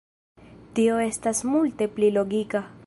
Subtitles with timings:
[0.79, 2.69] Tio estas multe pli logika!